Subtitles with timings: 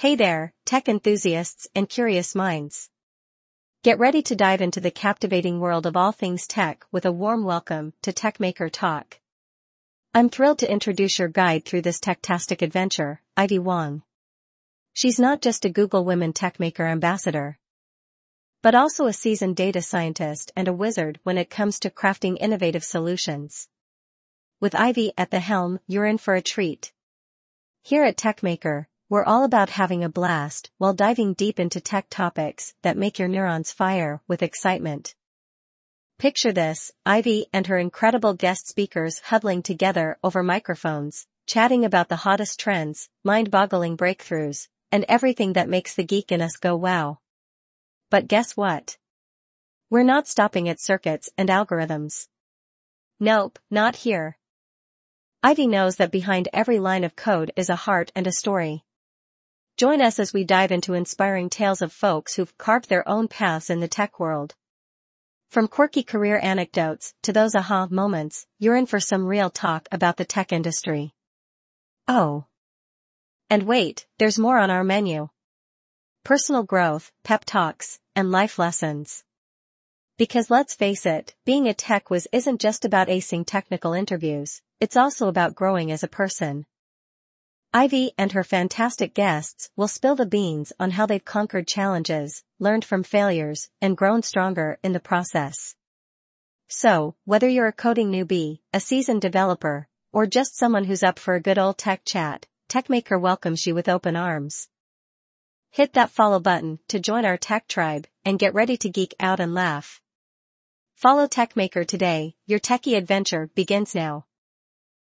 [0.00, 2.88] Hey there, tech enthusiasts and curious minds.
[3.82, 7.44] Get ready to dive into the captivating world of all things tech with a warm
[7.44, 9.20] welcome to TechMaker Talk.
[10.14, 14.02] I'm thrilled to introduce your guide through this techtastic adventure, Ivy Wang.
[14.94, 17.58] She's not just a Google Women TechMaker ambassador,
[18.62, 22.84] but also a seasoned data scientist and a wizard when it comes to crafting innovative
[22.84, 23.68] solutions.
[24.60, 26.90] With Ivy at the helm, you're in for a treat.
[27.82, 32.74] Here at TechMaker, we're all about having a blast while diving deep into tech topics
[32.82, 35.16] that make your neurons fire with excitement.
[36.16, 42.22] Picture this, Ivy and her incredible guest speakers huddling together over microphones, chatting about the
[42.22, 47.18] hottest trends, mind-boggling breakthroughs, and everything that makes the geek in us go wow.
[48.10, 48.96] But guess what?
[49.90, 52.28] We're not stopping at circuits and algorithms.
[53.18, 54.38] Nope, not here.
[55.42, 58.84] Ivy knows that behind every line of code is a heart and a story.
[59.80, 63.70] Join us as we dive into inspiring tales of folks who've carved their own paths
[63.70, 64.54] in the tech world.
[65.48, 70.18] From quirky career anecdotes to those aha moments, you're in for some real talk about
[70.18, 71.14] the tech industry.
[72.06, 72.44] Oh.
[73.48, 75.30] And wait, there's more on our menu.
[76.24, 79.24] Personal growth, pep talks, and life lessons.
[80.18, 84.98] Because let's face it, being a tech whiz isn't just about acing technical interviews, it's
[84.98, 86.66] also about growing as a person.
[87.72, 92.84] Ivy and her fantastic guests will spill the beans on how they've conquered challenges, learned
[92.84, 95.76] from failures, and grown stronger in the process.
[96.66, 101.34] So, whether you're a coding newbie, a seasoned developer, or just someone who's up for
[101.34, 104.68] a good old tech chat, TechMaker welcomes you with open arms.
[105.70, 109.38] Hit that follow button to join our tech tribe and get ready to geek out
[109.38, 110.00] and laugh.
[110.96, 114.26] Follow TechMaker today, your techie adventure begins now.